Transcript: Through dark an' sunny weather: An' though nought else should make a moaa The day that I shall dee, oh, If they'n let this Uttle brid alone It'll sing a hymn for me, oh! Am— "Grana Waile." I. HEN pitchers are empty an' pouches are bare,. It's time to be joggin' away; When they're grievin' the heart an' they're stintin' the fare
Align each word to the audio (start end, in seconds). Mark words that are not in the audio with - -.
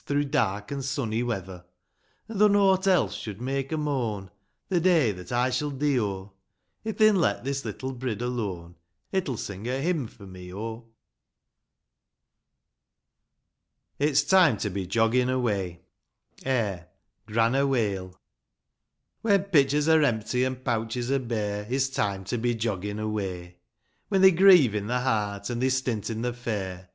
Through 0.03 0.23
dark 0.25 0.71
an' 0.71 0.81
sunny 0.81 1.21
weather: 1.21 1.63
An' 2.27 2.39
though 2.39 2.47
nought 2.47 2.87
else 2.87 3.13
should 3.13 3.39
make 3.39 3.71
a 3.71 3.75
moaa 3.77 4.31
The 4.67 4.79
day 4.79 5.11
that 5.11 5.31
I 5.31 5.51
shall 5.51 5.69
dee, 5.69 5.99
oh, 5.99 6.33
If 6.83 6.97
they'n 6.97 7.17
let 7.17 7.43
this 7.43 7.61
Uttle 7.61 7.93
brid 7.99 8.19
alone 8.19 8.77
It'll 9.11 9.37
sing 9.37 9.67
a 9.67 9.79
hymn 9.79 10.07
for 10.07 10.25
me, 10.25 10.51
oh! 10.51 10.85
Am— 13.99 14.15
"Grana 17.27 17.67
Waile." 17.67 18.15
I. 19.23 19.31
HEN 19.33 19.43
pitchers 19.51 19.87
are 19.87 20.01
empty 20.01 20.43
an' 20.45 20.55
pouches 20.63 21.11
are 21.11 21.19
bare,. 21.19 21.67
It's 21.69 21.89
time 21.89 22.23
to 22.23 22.39
be 22.39 22.55
joggin' 22.55 22.97
away; 22.99 23.57
When 24.07 24.21
they're 24.23 24.31
grievin' 24.31 24.87
the 24.87 25.01
heart 25.01 25.51
an' 25.51 25.59
they're 25.59 25.69
stintin' 25.69 26.23
the 26.23 26.33
fare 26.33 26.89